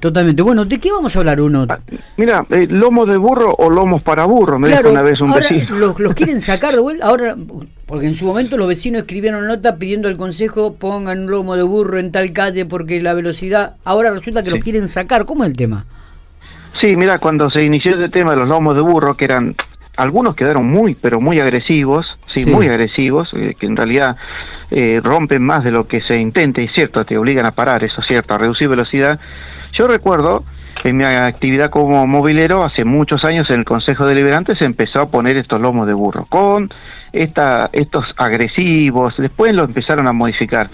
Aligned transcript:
Totalmente. 0.00 0.42
Bueno, 0.42 0.64
¿de 0.64 0.78
qué 0.78 0.92
vamos 0.92 1.14
a 1.16 1.18
hablar 1.18 1.40
uno? 1.40 1.66
Ah, 1.68 1.78
mira, 2.16 2.46
eh, 2.50 2.66
lomos 2.68 3.08
de 3.08 3.16
burro 3.16 3.54
o 3.58 3.70
lomos 3.70 4.02
para 4.02 4.24
burro, 4.24 4.58
me 4.58 4.68
dijo 4.68 4.90
una 4.90 5.02
vez 5.02 5.20
un 5.20 5.32
vecino. 5.32 5.76
Los, 5.76 5.98
los 5.98 6.14
quieren 6.14 6.40
sacar 6.40 6.74
de 6.74 6.80
vuelta, 6.80 7.06
ahora, 7.06 7.36
porque 7.86 8.06
en 8.06 8.14
su 8.14 8.26
momento 8.26 8.56
los 8.56 8.68
vecinos 8.68 9.00
escribieron 9.00 9.46
nota 9.46 9.76
pidiendo 9.76 10.08
al 10.08 10.16
consejo 10.16 10.74
pongan 10.74 11.20
un 11.20 11.30
lomo 11.30 11.56
de 11.56 11.62
burro 11.62 11.98
en 11.98 12.12
tal 12.12 12.32
calle 12.32 12.66
porque 12.66 13.00
la 13.00 13.14
velocidad, 13.14 13.76
ahora 13.84 14.10
resulta 14.10 14.42
que 14.42 14.50
lo 14.50 14.58
quieren 14.58 14.88
sacar, 14.88 15.24
¿cómo 15.24 15.44
es 15.44 15.50
el 15.50 15.56
tema? 15.56 15.86
Sí, 16.80 16.96
mira, 16.96 17.18
cuando 17.18 17.50
se 17.50 17.64
inició 17.64 17.96
ese 17.96 18.08
tema 18.08 18.32
de 18.32 18.36
los 18.36 18.48
lomos 18.48 18.76
de 18.76 18.82
burro, 18.82 19.16
que 19.16 19.24
eran, 19.24 19.56
algunos 19.96 20.36
quedaron 20.36 20.66
muy, 20.66 20.94
pero 20.94 21.20
muy 21.20 21.40
agresivos, 21.40 22.06
sí, 22.32 22.46
muy 22.46 22.66
agresivos, 22.66 23.30
eh, 23.34 23.54
que 23.58 23.66
en 23.66 23.76
realidad 23.76 24.16
eh, 24.70 25.00
rompen 25.02 25.42
más 25.42 25.64
de 25.64 25.72
lo 25.72 25.88
que 25.88 26.02
se 26.02 26.20
intenta, 26.20 26.62
y 26.62 26.68
cierto, 26.68 27.04
te 27.04 27.18
obligan 27.18 27.46
a 27.46 27.52
parar, 27.52 27.82
eso 27.82 28.00
es 28.00 28.06
cierto, 28.06 28.34
a 28.34 28.38
reducir 28.38 28.68
velocidad, 28.68 29.18
yo 29.78 29.86
recuerdo 29.86 30.44
en 30.82 30.96
mi 30.96 31.04
actividad 31.04 31.70
como 31.70 32.04
movilero, 32.06 32.64
hace 32.64 32.84
muchos 32.84 33.24
años 33.24 33.48
en 33.50 33.60
el 33.60 33.64
Consejo 33.64 34.06
Deliberante 34.06 34.56
se 34.56 34.64
empezó 34.64 35.00
a 35.00 35.08
poner 35.08 35.36
estos 35.36 35.60
lomos 35.60 35.86
de 35.86 35.94
burro 35.94 36.26
con 36.28 36.68
esta, 37.12 37.70
estos 37.72 38.04
agresivos, 38.16 39.14
después 39.18 39.54
lo 39.54 39.64
empezaron 39.64 40.08
a 40.08 40.12
modificar. 40.12 40.68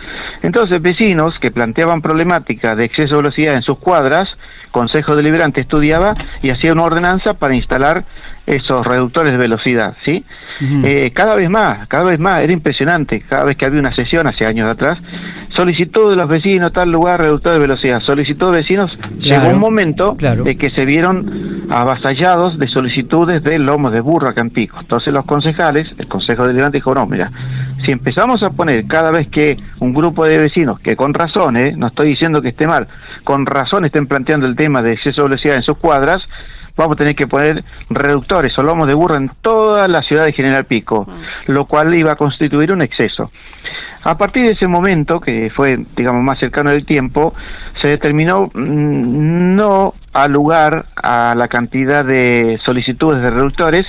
Entonces 0.45 0.83
vecinos 0.83 1.39
que 1.39 1.51
planteaban 1.51 2.03
problemática 2.03 2.77
de 2.77 2.85
exceso 2.85 3.17
de 3.17 3.23
velocidad 3.23 3.55
en 3.55 3.63
sus 3.63 3.79
cuadras, 3.79 4.29
Consejo 4.71 5.17
Deliberante 5.17 5.63
estudiaba 5.63 6.13
y 6.43 6.51
hacía 6.51 6.75
una 6.75 6.83
ordenanza 6.83 7.33
para 7.33 7.55
instalar 7.55 8.05
esos 8.45 8.87
reductores 8.87 9.33
de 9.33 9.39
velocidad, 9.39 9.97
¿sí? 10.05 10.23
Eh, 10.61 11.13
cada 11.15 11.35
vez 11.35 11.49
más, 11.49 11.89
cada 11.89 12.11
vez 12.11 12.21
más, 12.21 12.43
era 12.43 12.53
impresionante, 12.53 13.21
cada 13.27 13.45
vez 13.45 13.57
que 13.57 13.65
había 13.65 13.81
una 13.81 13.95
sesión 13.95 14.27
hace 14.27 14.45
años 14.45 14.69
atrás, 14.69 14.99
solicitó 15.57 16.11
de 16.11 16.17
los 16.17 16.29
vecinos 16.29 16.73
tal 16.73 16.91
lugar 16.91 17.21
reductor 17.21 17.55
de 17.55 17.61
velocidad, 17.61 18.03
solicitó 18.03 18.51
de 18.51 18.59
vecinos, 18.59 18.91
llegó 19.19 19.49
un 19.49 19.59
momento 19.59 20.15
de 20.15 20.57
que 20.57 20.71
se 20.71 20.85
vieron 20.85 21.69
avasallados 21.71 22.59
de 22.59 22.69
solicitudes 22.69 23.43
de 23.43 23.59
lomos 23.59 23.93
de 23.93 24.01
burro 24.01 24.29
a 24.29 24.35
Campico. 24.35 24.79
Entonces 24.79 25.13
los 25.13 25.25
concejales, 25.25 25.89
el 25.97 26.07
Consejo 26.07 26.47
Deliberante 26.47 26.79
dijo, 26.79 26.95
no, 26.95 27.07
mira, 27.07 27.33
si 27.85 27.93
empezamos 27.93 28.43
a 28.43 28.51
poner 28.51 28.87
cada 28.87 29.11
vez 29.11 29.29
que 29.29 29.57
un 29.81 29.93
grupo 29.93 30.25
de 30.25 30.39
vecinos, 30.39 30.81
que 30.81 30.97
con 30.97 31.15
razón, 31.15 31.57
¿eh? 31.57 31.75
no 31.77 31.89
estoy 31.89 32.09
diciendo 32.09 32.41
que 32.41 32.49
esté 32.49 32.67
mal, 32.67 32.89
con 33.25 33.47
razón 33.47 33.85
estén 33.85 34.07
planteando 34.07 34.47
el 34.47 34.57
tema 34.57 34.83
de 34.83 34.93
exceso 34.93 35.23
de 35.23 35.29
velocidad 35.29 35.57
en 35.57 35.63
sus 35.63 35.77
cuadras, 35.79 36.23
vamos 36.77 36.95
a 36.95 36.99
tener 36.99 37.15
que 37.15 37.27
poner 37.27 37.65
reductores 37.91 38.57
o 38.59 38.63
lomos 38.63 38.89
de 38.89 38.95
burro 38.95 39.17
en 39.17 39.31
toda 39.43 39.87
la 39.89 40.03
ciudad 40.03 40.25
de 40.25 40.33
General 40.33 40.65
Pico, 40.65 41.07
ah. 41.09 41.15
lo 41.47 41.67
cual 41.67 41.95
iba 41.97 42.13
a 42.13 42.17
constituir 42.17 42.73
un 42.73 42.83
exceso. 42.83 43.31
A 44.05 44.19
partir 44.19 44.45
de 44.45 44.53
ese 44.53 44.69
momento, 44.69 45.19
que 45.19 45.51
fue, 45.51 45.79
digamos, 45.97 46.23
más 46.23 46.39
cercano 46.39 46.71
del 46.71 46.85
tiempo, 46.85 47.35
se 47.81 47.89
determinó 47.89 48.51
mm, 48.53 49.57
no 49.57 49.95
alugar 50.13 50.87
a 50.95 51.35
la 51.37 51.49
cantidad 51.49 52.05
de 52.05 52.61
solicitudes 52.65 53.23
de 53.23 53.31
reductores, 53.31 53.87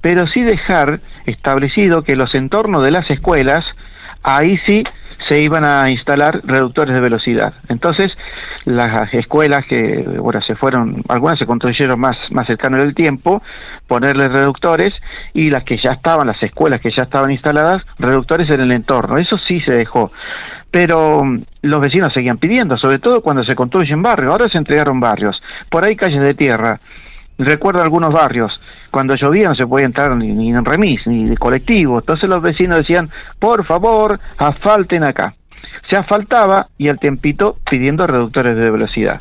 pero 0.00 0.26
sí 0.26 0.42
dejar 0.42 1.00
establecido 1.26 2.02
que 2.02 2.16
los 2.16 2.34
entornos 2.34 2.82
de 2.82 2.90
las 2.90 3.08
escuelas, 3.08 3.64
ahí 4.24 4.58
sí 4.66 4.82
se 5.28 5.38
iban 5.38 5.64
a 5.64 5.88
instalar 5.90 6.40
reductores 6.44 6.94
de 6.94 7.00
velocidad. 7.00 7.54
Entonces, 7.68 8.12
las 8.64 9.12
escuelas 9.14 9.60
que 9.68 10.04
ahora 10.18 10.40
se 10.42 10.54
fueron, 10.54 11.02
algunas 11.08 11.38
se 11.38 11.46
construyeron 11.46 11.98
más, 11.98 12.16
más 12.30 12.46
cercano 12.46 12.78
del 12.78 12.94
tiempo, 12.94 13.42
ponerle 13.86 14.28
reductores 14.28 14.94
y 15.34 15.50
las 15.50 15.64
que 15.64 15.78
ya 15.78 15.90
estaban, 15.90 16.26
las 16.26 16.42
escuelas 16.42 16.80
que 16.80 16.90
ya 16.90 17.02
estaban 17.02 17.30
instaladas, 17.30 17.82
reductores 17.98 18.48
en 18.50 18.60
el 18.60 18.72
entorno. 18.72 19.18
Eso 19.18 19.36
sí 19.38 19.60
se 19.60 19.72
dejó. 19.72 20.12
Pero 20.70 21.24
mm, 21.24 21.42
los 21.62 21.80
vecinos 21.80 22.12
seguían 22.12 22.38
pidiendo, 22.38 22.76
sobre 22.76 22.98
todo 22.98 23.20
cuando 23.22 23.44
se 23.44 23.54
construyen 23.54 24.02
barrios. 24.02 24.32
Ahora 24.32 24.48
se 24.48 24.58
entregaron 24.58 25.00
barrios. 25.00 25.42
Por 25.68 25.84
ahí 25.84 25.96
calles 25.96 26.22
de 26.22 26.34
tierra. 26.34 26.80
Recuerdo 27.38 27.82
algunos 27.82 28.12
barrios, 28.12 28.60
cuando 28.90 29.16
llovía 29.16 29.48
no 29.48 29.54
se 29.54 29.66
podía 29.66 29.86
entrar 29.86 30.14
ni, 30.16 30.28
ni 30.28 30.50
en 30.50 30.64
remis, 30.64 31.04
ni 31.06 31.24
de 31.24 31.36
colectivo. 31.36 31.98
Entonces 31.98 32.28
los 32.28 32.40
vecinos 32.40 32.76
decían, 32.76 33.10
por 33.38 33.66
favor, 33.66 34.20
asfalten 34.38 35.04
acá 35.04 35.34
se 35.88 35.96
asfaltaba 35.96 36.68
y 36.78 36.88
al 36.88 36.98
tiempito 36.98 37.56
pidiendo 37.70 38.06
reductores 38.06 38.56
de 38.56 38.70
velocidad. 38.70 39.20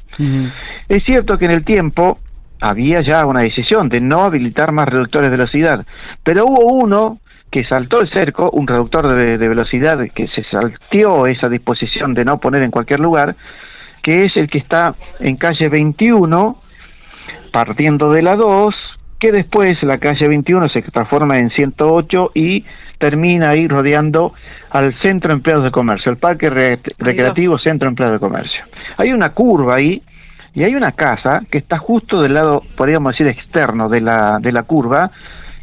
Es 0.87 1.03
cierto 1.05 1.37
que 1.37 1.45
en 1.45 1.51
el 1.51 1.65
tiempo 1.65 2.19
había 2.59 3.01
ya 3.01 3.25
una 3.25 3.41
decisión 3.41 3.89
de 3.89 3.99
no 3.99 4.23
habilitar 4.23 4.71
más 4.71 4.87
reductores 4.87 5.29
de 5.29 5.37
velocidad, 5.37 5.85
pero 6.23 6.45
hubo 6.45 6.73
uno 6.73 7.19
que 7.51 7.65
saltó 7.65 8.01
el 8.01 8.09
cerco, 8.09 8.49
un 8.51 8.65
reductor 8.65 9.13
de, 9.13 9.37
velocidad 9.37 9.99
que 10.15 10.27
se 10.29 10.43
salteó 10.45 11.25
esa 11.25 11.49
disposición 11.49 12.13
de 12.13 12.23
no 12.23 12.39
poner 12.39 12.63
en 12.63 12.71
cualquier 12.71 13.01
lugar, 13.01 13.35
que 14.01 14.23
es 14.23 14.37
el 14.37 14.49
que 14.49 14.59
está 14.59 14.95
en 15.19 15.35
calle 15.35 15.67
21, 15.67 16.61
partiendo 17.51 18.09
de 18.09 18.21
la 18.23 18.35
2, 18.37 18.73
que 19.21 19.31
después 19.31 19.77
la 19.83 19.99
calle 19.99 20.27
21 20.27 20.67
se 20.69 20.81
transforma 20.81 21.37
en 21.37 21.51
108 21.51 22.31
y 22.33 22.65
termina 22.97 23.49
ahí 23.49 23.67
rodeando 23.67 24.33
al 24.71 24.99
Centro 24.99 25.31
Empleados 25.31 25.63
de 25.63 25.69
Comercio, 25.69 26.11
el 26.11 26.17
Parque 26.17 26.49
Recreativo 26.49 27.59
Centro 27.59 27.87
Empleados 27.87 28.19
de 28.19 28.27
Comercio. 28.27 28.63
Hay 28.97 29.11
una 29.11 29.29
curva 29.29 29.75
ahí 29.75 30.01
y 30.55 30.63
hay 30.63 30.73
una 30.73 30.93
casa 30.93 31.43
que 31.51 31.59
está 31.59 31.77
justo 31.77 32.19
del 32.19 32.33
lado, 32.33 32.63
podríamos 32.75 33.11
decir, 33.11 33.29
externo 33.29 33.89
de 33.89 34.01
la, 34.01 34.39
de 34.41 34.51
la 34.51 34.63
curva, 34.63 35.11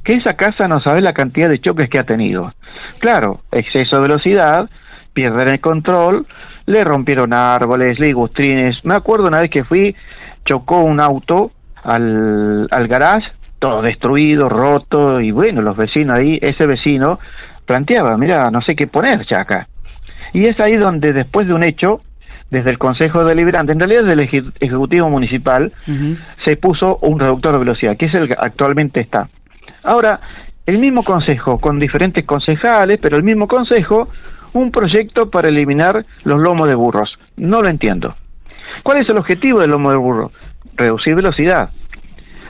que 0.04 0.14
esa 0.14 0.34
casa 0.34 0.68
no 0.68 0.80
sabe 0.80 1.00
la 1.00 1.12
cantidad 1.12 1.48
de 1.48 1.60
choques 1.60 1.90
que 1.90 1.98
ha 1.98 2.04
tenido. 2.04 2.54
Claro, 3.00 3.40
exceso 3.50 3.96
de 3.96 4.02
velocidad, 4.02 4.70
pierden 5.12 5.48
el 5.48 5.60
control, 5.60 6.28
le 6.66 6.84
rompieron 6.84 7.32
árboles, 7.32 7.98
ligustrines. 7.98 8.76
Me 8.84 8.94
acuerdo 8.94 9.26
una 9.26 9.40
vez 9.40 9.50
que 9.50 9.64
fui, 9.64 9.96
chocó 10.44 10.82
un 10.82 11.00
auto 11.00 11.50
al, 11.82 12.68
al 12.70 12.86
garage 12.86 13.32
todo 13.58 13.82
destruido, 13.82 14.48
roto, 14.48 15.20
y 15.20 15.30
bueno, 15.30 15.62
los 15.62 15.76
vecinos 15.76 16.18
ahí, 16.18 16.38
ese 16.40 16.66
vecino 16.66 17.18
planteaba, 17.66 18.16
mira, 18.16 18.50
no 18.50 18.62
sé 18.62 18.74
qué 18.74 18.86
poner 18.86 19.26
ya 19.26 19.42
acá. 19.42 19.68
Y 20.32 20.48
es 20.48 20.58
ahí 20.60 20.74
donde 20.74 21.12
después 21.12 21.46
de 21.46 21.54
un 21.54 21.62
hecho, 21.62 21.98
desde 22.50 22.70
el 22.70 22.78
Consejo 22.78 23.24
Deliberante, 23.24 23.72
en 23.72 23.80
realidad 23.80 24.02
desde 24.02 24.14
el 24.14 24.52
Ejecutivo 24.60 25.10
Municipal, 25.10 25.72
se 26.44 26.56
puso 26.56 26.98
un 27.02 27.18
reductor 27.18 27.52
de 27.52 27.58
velocidad, 27.58 27.96
que 27.96 28.06
es 28.06 28.14
el 28.14 28.28
que 28.28 28.36
actualmente 28.38 29.00
está. 29.00 29.28
Ahora, 29.82 30.20
el 30.64 30.78
mismo 30.78 31.02
Consejo, 31.02 31.58
con 31.58 31.78
diferentes 31.78 32.24
concejales, 32.24 32.98
pero 33.00 33.16
el 33.16 33.22
mismo 33.22 33.48
Consejo, 33.48 34.08
un 34.52 34.70
proyecto 34.70 35.30
para 35.30 35.48
eliminar 35.48 36.04
los 36.24 36.40
lomos 36.40 36.68
de 36.68 36.74
burros. 36.74 37.18
No 37.36 37.60
lo 37.60 37.68
entiendo. 37.68 38.16
¿Cuál 38.82 39.02
es 39.02 39.08
el 39.08 39.18
objetivo 39.18 39.60
del 39.60 39.70
lomo 39.70 39.90
de 39.90 39.96
burro? 39.96 40.32
Reducir 40.74 41.14
velocidad. 41.14 41.70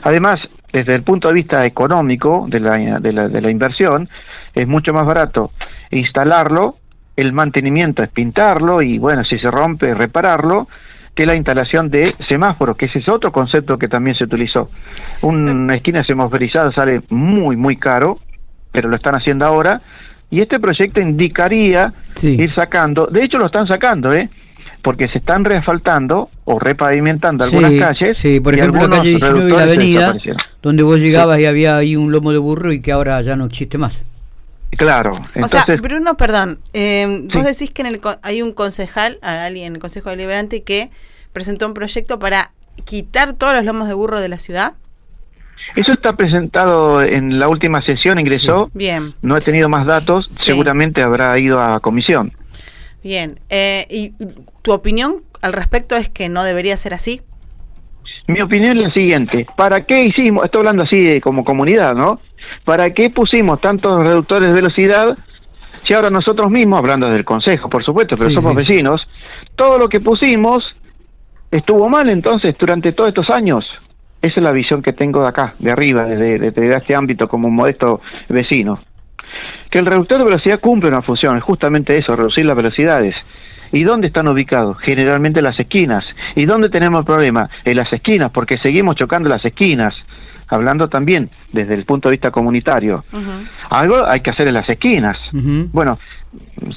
Además, 0.02 0.36
desde 0.72 0.94
el 0.94 1.02
punto 1.02 1.28
de 1.28 1.34
vista 1.34 1.64
económico 1.64 2.46
de 2.48 2.60
la, 2.60 2.76
de 3.00 3.12
la, 3.12 3.28
de 3.28 3.40
la 3.40 3.50
inversión, 3.50 4.08
es 4.54 4.66
mucho 4.66 4.92
más 4.92 5.04
barato 5.04 5.52
instalarlo, 5.90 6.76
el 7.16 7.32
mantenimiento 7.32 8.02
es 8.02 8.10
pintarlo 8.10 8.82
y 8.82 8.98
bueno, 8.98 9.24
si 9.24 9.38
se 9.38 9.50
rompe, 9.50 9.94
repararlo, 9.94 10.68
que 11.14 11.26
la 11.26 11.34
instalación 11.34 11.90
de 11.90 12.14
semáforos, 12.28 12.76
que 12.76 12.86
ese 12.86 13.00
es 13.00 13.08
otro 13.08 13.32
concepto 13.32 13.76
que 13.76 13.88
también 13.88 14.16
se 14.16 14.24
utilizó. 14.24 14.70
Una 15.22 15.74
esquina 15.74 16.04
semaforizada 16.04 16.70
sale 16.72 17.02
muy, 17.08 17.56
muy 17.56 17.76
caro, 17.76 18.20
pero 18.70 18.88
lo 18.88 18.94
están 18.94 19.16
haciendo 19.16 19.44
ahora, 19.44 19.80
y 20.30 20.40
este 20.40 20.60
proyecto 20.60 21.00
indicaría 21.00 21.92
ir 22.22 22.54
sacando, 22.54 23.06
de 23.06 23.24
hecho 23.24 23.38
lo 23.38 23.46
están 23.46 23.66
sacando, 23.66 24.12
¿eh? 24.12 24.28
Porque 24.82 25.08
se 25.08 25.18
están 25.18 25.44
reasfaltando 25.44 26.30
o 26.44 26.58
repavimentando 26.58 27.44
algunas 27.44 27.72
calles. 27.72 28.18
Sí, 28.18 28.40
por 28.40 28.54
ejemplo 28.54 28.82
la 28.82 28.96
calle 28.96 29.10
19 29.10 29.48
y 29.48 29.52
la 29.52 29.62
avenida, 29.62 30.14
donde 30.62 30.82
vos 30.82 31.00
llegabas 31.00 31.40
y 31.40 31.46
había 31.46 31.76
ahí 31.76 31.96
un 31.96 32.12
lomo 32.12 32.32
de 32.32 32.38
burro 32.38 32.72
y 32.72 32.80
que 32.80 32.92
ahora 32.92 33.20
ya 33.22 33.36
no 33.36 33.44
existe 33.44 33.78
más. 33.78 34.04
Claro. 34.76 35.12
o 35.42 35.48
sea, 35.48 35.64
Bruno, 35.80 36.16
perdón, 36.16 36.60
eh, 36.74 37.26
vos 37.32 37.44
decís 37.44 37.70
que 37.70 37.82
en 37.82 37.88
el, 37.88 38.00
hay 38.22 38.42
un 38.42 38.52
concejal, 38.52 39.18
alguien 39.22 39.66
en 39.66 39.74
el 39.76 39.80
Consejo 39.80 40.10
Deliberante 40.10 40.62
que 40.62 40.90
presentó 41.32 41.66
un 41.66 41.74
proyecto 41.74 42.18
para 42.18 42.52
quitar 42.84 43.32
todos 43.32 43.54
los 43.54 43.64
lomos 43.64 43.88
de 43.88 43.94
burro 43.94 44.20
de 44.20 44.28
la 44.28 44.38
ciudad. 44.38 44.74
Eso 45.74 45.92
está 45.92 46.14
presentado 46.14 47.02
en 47.02 47.38
la 47.38 47.48
última 47.48 47.82
sesión, 47.82 48.18
ingresó. 48.18 48.70
Bien. 48.72 49.14
No 49.22 49.36
he 49.36 49.40
tenido 49.40 49.68
más 49.68 49.86
datos, 49.86 50.26
seguramente 50.30 51.02
habrá 51.02 51.38
ido 51.38 51.60
a 51.60 51.80
comisión. 51.80 52.32
Bien, 53.02 53.38
eh, 53.48 53.86
¿y 53.90 54.12
tu 54.62 54.72
opinión 54.72 55.22
al 55.40 55.52
respecto 55.52 55.96
es 55.96 56.08
que 56.08 56.28
no 56.28 56.42
debería 56.42 56.76
ser 56.76 56.94
así? 56.94 57.20
Mi 58.26 58.42
opinión 58.42 58.76
es 58.76 58.82
la 58.82 58.92
siguiente, 58.92 59.46
¿para 59.56 59.86
qué 59.86 60.02
hicimos, 60.02 60.44
estoy 60.44 60.60
hablando 60.60 60.84
así 60.84 61.20
como 61.20 61.44
comunidad, 61.44 61.94
¿no? 61.94 62.20
¿Para 62.64 62.90
qué 62.90 63.08
pusimos 63.08 63.60
tantos 63.60 64.06
reductores 64.06 64.48
de 64.48 64.54
velocidad 64.54 65.16
si 65.84 65.94
ahora 65.94 66.10
nosotros 66.10 66.50
mismos, 66.50 66.78
hablando 66.80 67.08
del 67.08 67.24
Consejo, 67.24 67.70
por 67.70 67.82
supuesto, 67.84 68.16
pero 68.18 68.30
somos 68.30 68.54
vecinos, 68.54 69.08
todo 69.56 69.78
lo 69.78 69.88
que 69.88 70.00
pusimos 70.00 70.76
estuvo 71.50 71.88
mal 71.88 72.10
entonces 72.10 72.54
durante 72.58 72.92
todos 72.92 73.08
estos 73.08 73.30
años? 73.30 73.64
Esa 74.20 74.34
es 74.36 74.42
la 74.42 74.52
visión 74.52 74.82
que 74.82 74.92
tengo 74.92 75.22
de 75.22 75.28
acá, 75.28 75.54
de 75.58 75.70
arriba, 75.70 76.02
desde, 76.02 76.50
desde 76.50 76.76
este 76.76 76.96
ámbito 76.96 77.28
como 77.28 77.48
un 77.48 77.54
modesto 77.54 78.02
vecino 78.28 78.80
que 79.70 79.78
el 79.78 79.86
reductor 79.86 80.18
de 80.18 80.24
velocidad 80.24 80.60
cumple 80.60 80.88
una 80.88 81.02
función, 81.02 81.36
es 81.36 81.42
justamente 81.42 81.98
eso, 81.98 82.14
reducir 82.14 82.44
las 82.44 82.56
velocidades. 82.56 83.16
¿Y 83.72 83.84
dónde 83.84 84.06
están 84.06 84.28
ubicados? 84.28 84.78
Generalmente 84.80 85.40
en 85.40 85.44
las 85.44 85.60
esquinas. 85.60 86.04
¿Y 86.34 86.46
dónde 86.46 86.70
tenemos 86.70 87.00
el 87.00 87.06
problema? 87.06 87.50
En 87.64 87.76
las 87.76 87.92
esquinas, 87.92 88.30
porque 88.32 88.56
seguimos 88.58 88.96
chocando 88.96 89.28
las 89.28 89.44
esquinas. 89.44 89.94
Hablando 90.50 90.88
también 90.88 91.28
desde 91.52 91.74
el 91.74 91.84
punto 91.84 92.08
de 92.08 92.14
vista 92.14 92.30
comunitario. 92.30 93.04
Algo 93.68 94.06
hay 94.08 94.20
que 94.20 94.30
hacer 94.30 94.48
en 94.48 94.54
las 94.54 94.68
esquinas. 94.68 95.18
Bueno, 95.32 95.98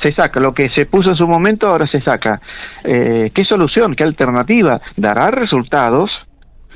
se 0.01 0.13
saca. 0.13 0.41
Lo 0.41 0.53
que 0.53 0.69
se 0.71 0.85
puso 0.85 1.11
en 1.11 1.15
su 1.15 1.25
momento 1.25 1.69
ahora 1.69 1.87
se 1.87 2.01
saca. 2.01 2.41
Eh, 2.83 3.31
¿Qué 3.33 3.45
solución? 3.45 3.95
¿Qué 3.95 4.03
alternativa? 4.03 4.81
¿Dará 4.97 5.31
resultados? 5.31 6.11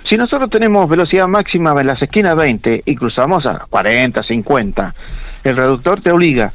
Si 0.08 0.16
nosotros 0.16 0.50
tenemos 0.50 0.88
velocidad 0.88 1.28
máxima 1.28 1.74
en 1.78 1.88
las 1.88 2.02
esquinas 2.02 2.36
20 2.36 2.84
y 2.86 2.96
cruzamos 2.96 3.46
a 3.46 3.66
40, 3.70 4.24
50, 4.24 4.96
el 5.50 5.58
reductor 5.58 6.02
te 6.02 6.12
obliga 6.12 6.52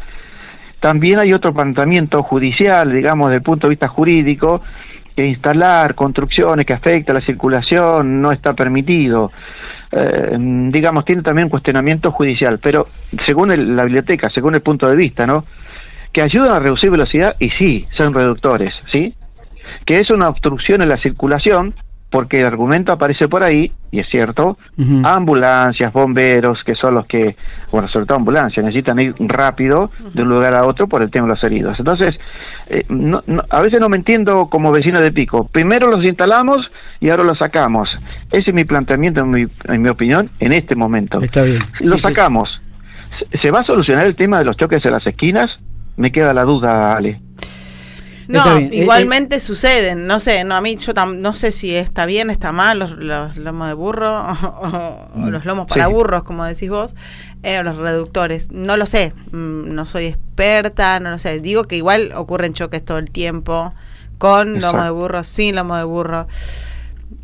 también 0.81 1.19
hay 1.19 1.33
otro 1.35 1.53
planteamiento 1.53 2.23
judicial, 2.23 2.91
digamos, 2.91 3.29
desde 3.29 3.37
el 3.37 3.43
punto 3.43 3.67
de 3.67 3.73
vista 3.73 3.89
jurídico, 3.89 4.63
que 5.15 5.27
instalar 5.27 5.95
construcciones 5.95 6.65
que 6.65 6.73
afectan 6.73 7.17
la 7.17 7.25
circulación 7.25 8.23
no 8.23 8.33
está 8.33 8.55
permitido. 8.55 9.31
Eh, 9.93 10.37
digamos, 10.39 11.05
tiene 11.05 11.23
también 11.23 11.51
cuestionamiento 11.51 12.11
judicial, 12.11 12.59
pero 12.61 12.89
según 13.27 13.77
la 13.77 13.85
biblioteca, 13.85 14.31
según 14.31 14.55
el 14.55 14.63
punto 14.63 14.89
de 14.89 14.97
vista, 14.97 15.27
¿no? 15.27 15.45
Que 16.13 16.23
ayudan 16.23 16.53
a 16.53 16.59
reducir 16.59 16.91
velocidad 16.91 17.37
y 17.39 17.51
sí, 17.51 17.87
son 17.97 18.15
reductores, 18.15 18.73
¿sí? 18.91 19.15
Que 19.85 19.99
es 19.99 20.11
una 20.11 20.29
obstrucción 20.29 20.81
en 20.81 20.89
la 20.89 20.97
circulación, 20.97 21.75
porque 22.11 22.41
el 22.41 22.47
argumento 22.47 22.93
aparece 22.93 23.29
por 23.29 23.45
ahí, 23.45 23.71
y 23.93 24.01
es 24.01 24.09
cierto, 24.11 24.59
ambulancias, 25.05 25.93
bomberos, 25.93 26.59
que 26.65 26.75
son 26.75 26.95
los 26.97 27.07
que, 27.07 27.37
bueno, 27.71 27.89
sobre 27.89 28.07
todo 28.07 28.19
ambulancias, 28.19 28.65
necesitan 28.65 29.01
ir 29.01 29.15
rápido 29.21 29.91
de 30.13 30.23
un 30.23 30.29
lugar 30.29 30.55
a 30.55 30.67
otro 30.67 30.89
por 30.89 31.03
el 31.03 31.11
tema 31.11 31.29
de 31.29 31.35
los 31.35 31.45
heridos. 31.45 31.79
Entonces, 31.79 32.17
eh, 32.67 32.85
a 33.51 33.61
veces 33.61 33.81
no 33.81 33.89
me 33.89 33.97
entiendo 33.97 34.49
como 34.49 34.73
vecino 34.73 35.01
de 35.01 35.13
Pico. 35.13 35.47
Primero 35.47 35.89
los 35.89 36.05
instalamos 36.05 36.71
y 37.01 37.11
ahora 37.11 37.25
los 37.25 37.39
sacamos. 37.39 37.89
Ese 38.31 38.51
es 38.51 38.55
mi 38.55 38.65
planteamiento, 38.65 39.23
en 39.23 39.31
mi, 39.31 39.47
en 39.65 39.83
mi 39.83 39.89
opinión, 39.89 40.31
en 40.41 40.53
este 40.53 40.75
momento. 40.75 41.21
Está 41.21 41.45
bien. 41.45 41.63
Los 41.81 42.03
sacamos. 42.03 42.49
¿Se 43.41 43.51
va 43.51 43.61
a 43.61 43.65
solucionar 43.65 44.07
el 44.07 44.17
tema 44.17 44.39
de 44.39 44.45
los 44.45 44.57
choques 44.57 44.85
en 44.85 44.93
las 44.93 45.07
esquinas? 45.07 45.47
Me 45.97 46.11
queda 46.11 46.33
la 46.33 46.45
duda, 46.45 46.95
Ale. 46.95 47.21
No, 48.31 48.59
eh, 48.59 48.71
igualmente 48.73 49.37
eh, 49.37 49.41
suceden, 49.41 50.07
no 50.07 50.21
sé, 50.21 50.45
no 50.45 50.55
a 50.55 50.61
mí 50.61 50.77
yo 50.77 50.93
no 50.93 51.35
sé 51.35 51.51
si 51.51 51.75
está 51.75 52.07
bien, 52.07 52.31
está 52.31 52.53
mal 52.53 52.79
los, 52.79 52.97
lomos 53.37 53.67
de 53.67 53.75
burro 53.75 54.19
o, 55.17 55.31
los 55.31 55.45
lomos 55.45 55.67
para 55.67 55.89
burros, 55.89 56.23
como 56.23 56.45
decís 56.45 56.71
vos, 56.71 56.95
eh, 57.43 57.63
los 57.63 57.77
reductores, 57.77 58.53
no 58.53 58.77
lo 58.77 58.87
sé, 58.87 59.13
mm, 59.33 59.75
no 59.75 59.85
soy 59.85 60.07
experta, 60.07 61.01
no 61.01 61.11
lo 61.11 61.19
sé, 61.19 61.41
digo 61.41 61.65
que 61.65 61.77
igual 61.77 62.13
ocurren 62.15 62.55
choques 62.55 62.85
todo 62.85 62.99
el 62.99 63.11
tiempo 63.11 63.75
con 64.19 64.61
lomo 64.61 64.85
de 64.85 64.91
burro, 64.91 65.25
sin 65.25 65.57
lomo 65.57 65.77
de 65.77 65.85
burro. 65.85 66.29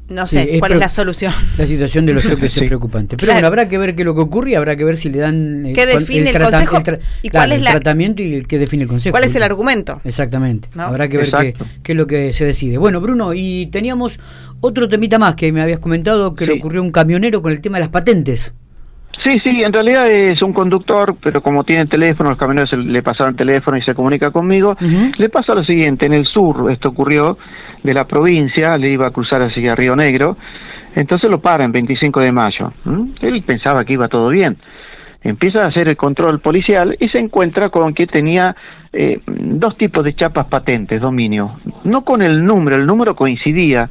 No 0.09 0.27
sé 0.27 0.59
cuál 0.59 0.73
es 0.73 0.79
la 0.79 0.89
solución. 0.89 1.33
La 1.59 1.67
situación 1.67 2.07
de 2.07 2.15
los 2.15 2.25
choques 2.29 2.57
es 2.57 2.65
preocupante. 2.65 3.17
Pero 3.17 3.33
bueno, 3.33 3.47
habrá 3.47 3.69
que 3.69 3.77
ver 3.77 3.95
qué 3.95 4.03
es 4.03 4.07
lo 4.07 4.15
que 4.15 4.21
ocurre 4.21 4.53
y 4.53 4.55
habrá 4.55 4.77
que 4.77 4.85
ver 4.85 4.97
si 4.97 5.11
le 5.11 5.19
dan. 5.19 5.67
Eh, 5.67 5.73
¿Qué 5.73 5.87
define 5.87 6.31
el, 6.31 6.41
consejo? 6.41 6.79
¿Y 7.23 7.31
cuál 7.31 7.53
es 7.53 7.59
el 7.59 7.65
tratamiento 7.65 8.23
y 8.23 8.35
el 8.35 8.47
que 8.47 8.59
define 8.59 8.85
el 8.85 8.89
consejo? 8.89 9.13
¿Cuál 9.13 9.25
es 9.25 9.35
el 9.35 9.43
argumento? 9.43 10.01
Exactamente. 10.05 10.69
Habrá 10.77 11.09
que 11.09 11.19
ver 11.19 11.33
qué, 11.83 11.93
es 11.93 11.97
lo 11.97 12.07
que 12.07 12.33
se 12.33 12.45
decide. 12.45 12.79
Bueno, 12.79 13.01
Bruno, 13.01 13.35
y 13.35 13.67
teníamos 13.67 14.21
otro 14.61 14.89
temita 14.89 15.19
más 15.19 15.35
que 15.35 15.53
me 15.53 15.61
habías 15.61 15.81
comentado 15.81 16.35
que 16.35 16.47
le 16.47 16.55
ocurrió 16.55 16.81
a 16.81 16.85
un 16.85 16.93
camionero 16.93 17.43
con 17.43 17.53
el 17.53 17.61
tema 17.61 17.79
de 17.79 17.81
las 17.81 17.91
patentes. 17.91 18.53
Sí, 19.27 19.41
sí, 19.45 19.61
en 19.65 19.73
realidad 19.73 20.09
es 20.09 20.41
un 20.41 20.53
conductor, 20.53 21.17
pero 21.21 21.43
como 21.43 21.65
tiene 21.65 21.87
teléfono, 21.87 22.31
los 22.31 22.39
camioneros 22.39 22.73
le 22.75 23.03
pasaron 23.03 23.33
el 23.33 23.37
teléfono 23.37 23.77
y 23.77 23.83
se 23.83 23.93
comunica 23.93 24.31
conmigo. 24.31 24.77
Le 25.19 25.29
pasa 25.31 25.53
lo 25.53 25.65
siguiente: 25.65 26.07
en 26.07 26.15
el 26.15 26.27
sur, 26.27 26.71
esto 26.71 26.91
ocurrió 26.91 27.37
de 27.83 27.93
la 27.93 28.05
provincia, 28.05 28.77
le 28.79 28.89
iba 28.89 29.09
a 29.09 29.11
cruzar 29.11 29.43
hacia 29.43 29.75
Río 29.75 29.97
Negro, 29.97 30.37
entonces 30.95 31.29
lo 31.29 31.41
para 31.41 31.65
en 31.65 31.73
25 31.73 32.21
de 32.21 32.31
mayo. 32.31 32.73
Él 33.21 33.43
pensaba 33.43 33.85
que 33.85 33.95
iba 33.95 34.07
todo 34.07 34.29
bien. 34.29 34.59
Empieza 35.23 35.65
a 35.65 35.69
hacer 35.71 35.89
el 35.89 35.97
control 35.97 36.39
policial 36.39 36.97
y 37.01 37.09
se 37.09 37.19
encuentra 37.19 37.69
con 37.71 37.95
que 37.95 38.07
tenía 38.07 38.55
eh, 38.93 39.23
dos 39.27 39.77
tipos 39.77 40.05
de 40.05 40.15
chapas 40.15 40.47
patentes, 40.47 41.01
dominio. 41.01 41.59
No 41.83 42.05
con 42.05 42.23
el 42.23 42.45
número, 42.45 42.77
el 42.77 42.87
número 42.87 43.17
coincidía, 43.17 43.91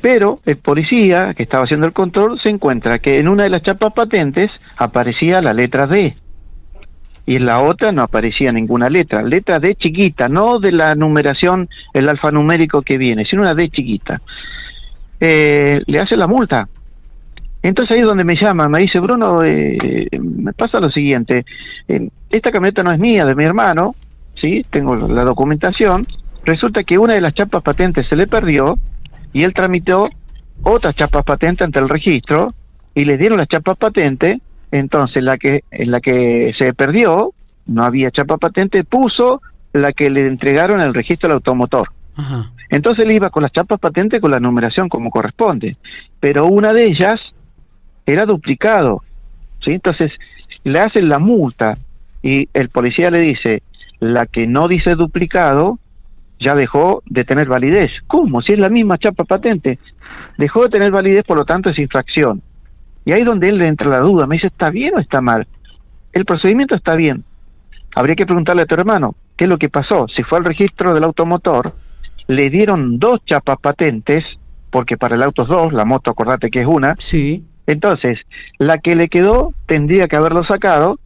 pero 0.00 0.40
el 0.46 0.56
policía 0.56 1.34
que 1.34 1.42
estaba 1.42 1.64
haciendo 1.64 1.86
el 1.86 1.92
control 1.92 2.40
se 2.42 2.50
encuentra 2.50 2.98
que 2.98 3.18
en 3.18 3.28
una 3.28 3.44
de 3.44 3.50
las 3.50 3.62
chapas 3.62 3.92
patentes 3.92 4.50
aparecía 4.76 5.40
la 5.40 5.52
letra 5.52 5.86
D 5.86 6.16
y 7.26 7.36
en 7.36 7.46
la 7.46 7.60
otra 7.60 7.92
no 7.92 8.02
aparecía 8.02 8.50
ninguna 8.50 8.88
letra, 8.88 9.22
letra 9.22 9.60
D 9.60 9.76
chiquita, 9.76 10.28
no 10.28 10.58
de 10.58 10.72
la 10.72 10.94
numeración, 10.94 11.68
el 11.92 12.08
alfanumérico 12.08 12.82
que 12.82 12.98
viene, 12.98 13.24
sino 13.24 13.42
una 13.42 13.54
D 13.54 13.68
chiquita. 13.68 14.20
Eh, 15.20 15.82
le 15.86 16.00
hace 16.00 16.16
la 16.16 16.26
multa. 16.26 16.68
Entonces 17.62 17.94
ahí 17.94 18.00
es 18.00 18.06
donde 18.06 18.24
me 18.24 18.36
llama, 18.36 18.68
me 18.68 18.80
dice, 18.80 18.98
Bruno, 19.00 19.44
eh, 19.44 20.08
me 20.18 20.52
pasa 20.54 20.80
lo 20.80 20.90
siguiente, 20.90 21.44
esta 22.30 22.50
camioneta 22.50 22.82
no 22.82 22.90
es 22.90 22.98
mía, 22.98 23.26
de 23.26 23.34
mi 23.34 23.44
hermano, 23.44 23.94
¿sí? 24.40 24.62
Tengo 24.70 24.96
la 24.96 25.24
documentación, 25.24 26.06
resulta 26.44 26.84
que 26.84 26.96
una 26.96 27.12
de 27.12 27.20
las 27.20 27.34
chapas 27.34 27.62
patentes 27.62 28.06
se 28.06 28.16
le 28.16 28.26
perdió 28.26 28.78
y 29.32 29.42
él 29.42 29.54
tramitó 29.54 30.08
otras 30.62 30.94
chapas 30.94 31.24
patentes 31.24 31.64
ante 31.64 31.78
el 31.78 31.88
registro 31.88 32.52
y 32.94 33.04
le 33.04 33.16
dieron 33.16 33.38
las 33.38 33.48
chapas 33.48 33.76
patentes 33.76 34.40
entonces, 34.70 35.22
la 35.22 35.36
que, 35.36 35.64
en 35.70 35.90
la 35.90 36.00
que 36.00 36.52
se 36.56 36.72
perdió, 36.74 37.32
no 37.66 37.84
había 37.84 38.10
chapa 38.10 38.36
patente, 38.36 38.84
puso 38.84 39.42
la 39.72 39.92
que 39.92 40.10
le 40.10 40.26
entregaron 40.26 40.80
el 40.80 40.94
registro 40.94 41.28
del 41.28 41.36
automotor. 41.36 41.88
Entonces 42.68 43.04
él 43.04 43.12
iba 43.12 43.30
con 43.30 43.42
las 43.42 43.52
chapas 43.52 43.80
patentes 43.80 44.20
con 44.20 44.30
la 44.30 44.38
numeración 44.38 44.88
como 44.88 45.10
corresponde, 45.10 45.76
pero 46.18 46.46
una 46.46 46.72
de 46.72 46.84
ellas 46.84 47.18
era 48.04 48.26
duplicado. 48.26 49.02
¿sí? 49.64 49.72
Entonces 49.72 50.12
le 50.62 50.80
hacen 50.80 51.08
la 51.08 51.18
multa 51.18 51.78
y 52.22 52.48
el 52.52 52.68
policía 52.68 53.10
le 53.10 53.22
dice, 53.22 53.62
la 54.00 54.26
que 54.26 54.46
no 54.46 54.68
dice 54.68 54.94
duplicado 54.94 55.78
ya 56.40 56.54
dejó 56.54 57.02
de 57.06 57.24
tener 57.24 57.48
validez. 57.48 57.90
¿Cómo? 58.06 58.40
Si 58.42 58.52
es 58.52 58.58
la 58.58 58.70
misma 58.70 58.98
chapa 58.98 59.24
patente. 59.24 59.78
Dejó 60.38 60.62
de 60.64 60.70
tener 60.70 60.90
validez, 60.90 61.22
por 61.22 61.38
lo 61.38 61.44
tanto 61.44 61.70
es 61.70 61.78
infracción. 61.78 62.42
Y 63.04 63.12
ahí 63.12 63.20
es 63.20 63.26
donde 63.26 63.48
él 63.48 63.58
le 63.58 63.66
entra 63.68 63.88
la 63.88 64.00
duda, 64.00 64.26
me 64.26 64.36
dice, 64.36 64.48
¿está 64.48 64.70
bien 64.70 64.94
o 64.96 65.00
está 65.00 65.20
mal? 65.20 65.46
El 66.12 66.24
procedimiento 66.24 66.74
está 66.74 66.96
bien. 66.96 67.24
Habría 67.94 68.14
que 68.14 68.26
preguntarle 68.26 68.62
a 68.62 68.66
tu 68.66 68.74
hermano, 68.74 69.14
¿qué 69.36 69.44
es 69.44 69.50
lo 69.50 69.58
que 69.58 69.68
pasó? 69.68 70.06
Si 70.14 70.22
fue 70.22 70.38
al 70.38 70.44
registro 70.44 70.94
del 70.94 71.04
automotor, 71.04 71.72
le 72.26 72.50
dieron 72.50 72.98
dos 72.98 73.20
chapas 73.26 73.58
patentes, 73.60 74.24
porque 74.70 74.96
para 74.96 75.16
el 75.16 75.22
auto 75.22 75.42
es 75.42 75.48
dos, 75.48 75.72
la 75.72 75.84
moto 75.84 76.10
acordate 76.10 76.50
que 76.50 76.60
es 76.60 76.66
una. 76.66 76.94
Sí. 76.98 77.44
Entonces, 77.66 78.18
la 78.58 78.78
que 78.78 78.94
le 78.94 79.08
quedó 79.08 79.52
tendría 79.66 80.08
que 80.08 80.16
haberlo 80.16 80.44
sacado 80.44 80.98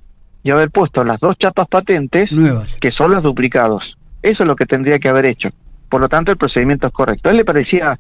y 0.43 0.51
haber 0.51 0.71
puesto 0.71 1.05
las 1.05 1.21
dos 1.21 1.37
chapas 1.39 1.67
patentes, 1.69 2.31
Nuevas. 2.33 2.77
que 2.81 2.91
son 2.91 3.13
los 3.13 3.23
duplicados. 3.23 3.97
Eso 4.25 4.43
es 4.43 4.49
lo 4.49 4.57
que 4.57 4.65
tendría 4.65 4.99
que 4.99 5.11
haber 5.11 5.27
hecho. 5.27 5.51
Por 5.91 6.01
lo 6.01 6.09
tanto, 6.09 6.33
el 6.33 6.39
procedimiento 6.39 6.89
es 6.89 6.95
correcto. 6.95 7.29
A 7.29 7.33
él 7.33 7.39
le 7.39 7.45
parecía 7.45 7.99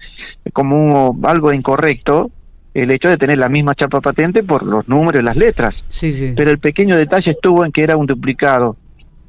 como 0.52 1.18
algo 1.22 1.52
incorrecto 1.52 2.30
el 2.72 2.90
hecho 2.90 3.08
de 3.08 3.18
tener 3.18 3.38
la 3.38 3.48
misma 3.48 3.74
chapa 3.74 4.00
patente 4.00 4.42
por 4.42 4.64
los 4.64 4.88
números 4.88 5.20
y 5.20 5.24
las 5.24 5.36
letras. 5.36 5.74
Sí, 5.90 6.12
sí. 6.12 6.32
Pero 6.34 6.50
el 6.50 6.58
pequeño 6.58 6.96
detalle 6.96 7.32
estuvo 7.32 7.64
en 7.64 7.72
que 7.72 7.82
era 7.82 7.96
un 7.96 8.06
duplicado, 8.06 8.76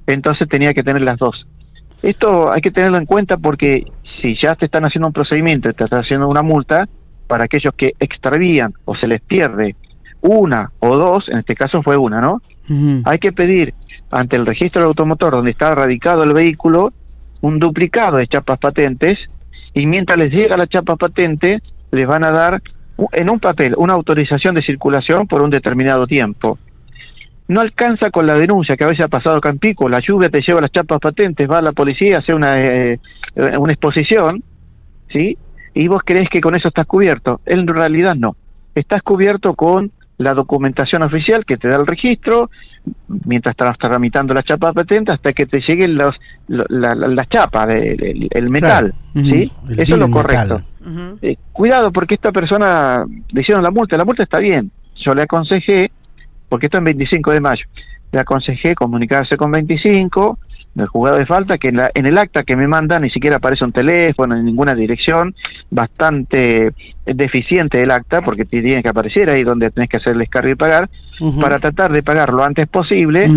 entonces 0.07 0.47
tenía 0.47 0.73
que 0.73 0.83
tener 0.83 1.01
las 1.01 1.19
dos. 1.19 1.45
Esto 2.01 2.51
hay 2.51 2.61
que 2.61 2.71
tenerlo 2.71 2.97
en 2.97 3.05
cuenta 3.05 3.37
porque 3.37 3.83
si 4.21 4.35
ya 4.35 4.55
te 4.55 4.65
están 4.65 4.85
haciendo 4.85 5.07
un 5.07 5.13
procedimiento, 5.13 5.71
te 5.73 5.83
están 5.83 5.99
haciendo 5.99 6.27
una 6.29 6.41
multa, 6.41 6.87
para 7.27 7.43
aquellos 7.43 7.73
que 7.75 7.91
extravían 7.99 8.73
o 8.85 8.95
se 8.95 9.07
les 9.07 9.21
pierde 9.21 9.75
una 10.21 10.71
o 10.79 10.95
dos, 10.95 11.27
en 11.29 11.39
este 11.39 11.55
caso 11.55 11.83
fue 11.83 11.97
una, 11.97 12.21
¿no? 12.21 12.41
Hay 13.03 13.19
que 13.19 13.31
pedir 13.31 13.73
ante 14.15 14.37
el 14.37 14.45
registro 14.45 14.81
del 14.81 14.87
automotor 14.87 15.33
donde 15.33 15.51
está 15.51 15.75
radicado 15.75 16.23
el 16.23 16.33
vehículo 16.33 16.93
un 17.41 17.59
duplicado 17.59 18.17
de 18.17 18.27
chapas 18.27 18.57
patentes 18.57 19.19
y 19.73 19.85
mientras 19.85 20.17
les 20.17 20.31
llega 20.31 20.57
la 20.57 20.67
chapa 20.67 20.95
patente 20.95 21.61
les 21.91 22.07
van 22.07 22.23
a 22.23 22.31
dar 22.31 22.61
en 23.11 23.29
un 23.29 23.39
papel 23.39 23.73
una 23.77 23.93
autorización 23.93 24.55
de 24.55 24.61
circulación 24.61 25.27
por 25.27 25.43
un 25.43 25.49
determinado 25.49 26.07
tiempo. 26.07 26.57
No 27.47 27.61
alcanza 27.61 28.09
con 28.09 28.25
la 28.25 28.35
denuncia 28.35 28.75
que 28.75 28.85
a 28.85 28.87
veces 28.87 29.05
ha 29.05 29.09
pasado 29.09 29.37
acá 29.37 29.49
en 29.49 29.59
Pico, 29.59 29.87
la 29.89 29.99
lluvia 29.99 30.29
te 30.29 30.41
lleva 30.41 30.61
las 30.61 30.71
chapas 30.71 30.99
patentes, 30.99 31.49
va 31.49 31.59
a 31.59 31.61
la 31.61 31.73
policía, 31.73 32.19
hace 32.19 32.33
una, 32.33 32.53
eh, 32.55 32.99
una 33.35 33.73
exposición, 33.73 34.41
¿sí? 35.11 35.37
Y 35.73 35.87
vos 35.87 36.01
crees 36.03 36.29
que 36.29 36.41
con 36.41 36.55
eso 36.55 36.69
estás 36.69 36.87
cubierto. 36.87 37.41
En 37.45 37.67
realidad 37.67 38.15
no. 38.15 38.35
Estás 38.73 39.03
cubierto 39.03 39.53
con 39.53 39.91
la 40.17 40.33
documentación 40.33 41.03
oficial 41.03 41.45
que 41.45 41.57
te 41.57 41.67
da 41.67 41.77
el 41.77 41.85
registro, 41.85 42.49
mientras 43.25 43.51
estás 43.51 43.77
tramitando 43.77 44.33
la 44.33 44.43
chapa 44.43 44.71
patente, 44.71 45.11
hasta 45.11 45.33
que 45.33 45.45
te 45.45 45.59
lleguen 45.59 45.95
los, 45.95 46.15
la, 46.47 46.95
la, 46.95 47.25
chapa, 47.25 47.65
el, 47.65 48.49
metal. 48.49 48.93
¿sí? 49.13 49.51
Eso 49.69 49.95
es 49.95 49.99
lo 49.99 50.09
correcto. 50.09 50.61
Eh, 51.21 51.37
cuidado, 51.51 51.91
porque 51.91 52.15
esta 52.15 52.31
persona 52.31 53.03
le 53.29 53.41
hicieron 53.41 53.63
la 53.63 53.71
multa, 53.71 53.97
la 53.97 54.05
multa 54.05 54.23
está 54.23 54.39
bien. 54.39 54.71
Yo 54.95 55.13
le 55.13 55.23
aconsejé, 55.23 55.91
porque 56.47 56.67
esto 56.67 56.77
es 56.77 56.79
en 56.79 56.85
25 56.85 57.31
de 57.31 57.41
mayo, 57.41 57.65
le 58.11 58.19
aconsejé 58.19 58.75
comunicarse 58.75 59.35
con 59.35 59.51
25, 59.51 60.39
del 60.75 60.87
juzgado 60.87 61.17
de 61.17 61.25
falta, 61.25 61.57
que 61.57 61.69
en, 61.69 61.77
la, 61.77 61.89
en 61.93 62.05
el 62.05 62.17
acta 62.17 62.43
que 62.43 62.55
me 62.55 62.67
manda 62.67 62.99
ni 62.99 63.09
siquiera 63.09 63.37
aparece 63.37 63.63
un 63.63 63.71
teléfono, 63.71 64.35
en 64.35 64.45
ninguna 64.45 64.75
dirección, 64.75 65.33
bastante 65.71 66.73
deficiente 67.05 67.81
el 67.81 67.91
acta, 67.91 68.21
porque 68.21 68.45
tiene 68.45 68.83
que 68.83 68.89
aparecer 68.89 69.29
ahí 69.29 69.43
donde 69.43 69.71
tenés 69.71 69.89
que 69.89 69.97
hacer 69.97 70.13
el 70.13 70.19
descargo 70.19 70.49
y 70.49 70.55
pagar, 70.55 70.89
para 71.41 71.57
tratar 71.57 71.91
de 71.93 72.03
pagar 72.03 72.33
lo 72.33 72.43
antes 72.43 72.67
posible 72.67 73.27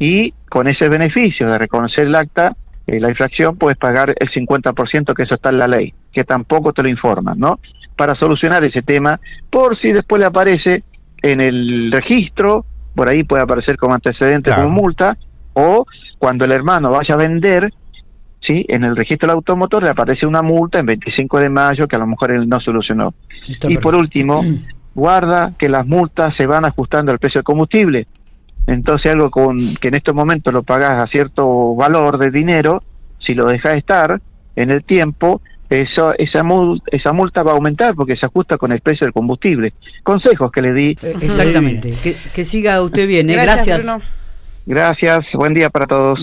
y 0.00 0.32
con 0.48 0.66
ese 0.66 0.88
beneficio 0.88 1.48
de 1.48 1.58
reconocer 1.58 2.06
el 2.06 2.14
acta, 2.16 2.56
eh, 2.86 2.98
la 2.98 3.08
infracción, 3.08 3.56
puedes 3.56 3.78
pagar 3.78 4.12
el 4.18 4.30
50% 4.30 5.14
que 5.14 5.22
eso 5.22 5.36
está 5.36 5.50
en 5.50 5.58
la 5.58 5.68
ley, 5.68 5.94
que 6.12 6.24
tampoco 6.24 6.72
te 6.72 6.82
lo 6.82 6.88
informan, 6.88 7.38
¿no? 7.38 7.60
Para 7.96 8.16
solucionar 8.16 8.64
ese 8.64 8.82
tema, 8.82 9.20
por 9.48 9.78
si 9.78 9.92
después 9.92 10.18
le 10.18 10.26
aparece 10.26 10.82
en 11.22 11.40
el 11.40 11.92
registro, 11.92 12.64
por 12.96 13.08
ahí 13.08 13.22
puede 13.22 13.42
aparecer 13.42 13.76
como 13.76 13.94
antecedente 13.94 14.50
como 14.52 14.70
multa, 14.70 15.16
o 15.52 15.86
cuando 16.20 16.44
el 16.44 16.52
hermano 16.52 16.90
vaya 16.90 17.14
a 17.14 17.16
vender, 17.16 17.72
¿sí? 18.46 18.66
en 18.68 18.84
el 18.84 18.94
registro 18.94 19.26
del 19.26 19.36
automotor 19.36 19.82
le 19.82 19.88
aparece 19.88 20.26
una 20.26 20.42
multa 20.42 20.78
en 20.78 20.84
25 20.84 21.40
de 21.40 21.48
mayo 21.48 21.88
que 21.88 21.96
a 21.96 21.98
lo 21.98 22.06
mejor 22.06 22.30
él 22.30 22.46
no 22.46 22.60
solucionó. 22.60 23.14
y 23.46 23.78
por 23.78 23.96
último, 23.96 24.44
guarda 24.94 25.54
que 25.58 25.70
las 25.70 25.86
multas 25.86 26.34
se 26.36 26.44
van 26.44 26.66
ajustando 26.66 27.10
al 27.10 27.18
precio 27.18 27.38
del 27.38 27.44
combustible. 27.44 28.06
Entonces 28.66 29.10
algo 29.10 29.30
con 29.30 29.56
que 29.76 29.88
en 29.88 29.94
estos 29.94 30.14
momentos 30.14 30.52
lo 30.52 30.62
pagas 30.62 31.02
a 31.02 31.06
cierto 31.06 31.74
valor 31.74 32.18
de 32.18 32.30
dinero, 32.30 32.82
si 33.18 33.32
lo 33.32 33.46
dejas 33.46 33.76
estar 33.76 34.20
en 34.56 34.70
el 34.70 34.84
tiempo, 34.84 35.40
eso, 35.70 36.12
esa, 36.18 36.42
multa, 36.42 36.84
esa 36.92 37.14
multa 37.14 37.42
va 37.42 37.52
a 37.52 37.54
aumentar 37.54 37.94
porque 37.94 38.14
se 38.14 38.26
ajusta 38.26 38.58
con 38.58 38.72
el 38.72 38.82
precio 38.82 39.06
del 39.06 39.14
combustible. 39.14 39.72
Consejos 40.02 40.52
que 40.52 40.60
le 40.60 40.74
di. 40.74 40.98
Eh, 41.00 41.14
exactamente. 41.22 41.88
Que, 42.34 42.44
siga 42.44 42.82
usted 42.82 43.08
bien. 43.08 43.30
¿eh? 43.30 43.36
Gracias. 43.36 43.88
Gracias. 44.66 45.20
Buen 45.34 45.54
día 45.54 45.70
para 45.70 45.86
todos. 45.86 46.18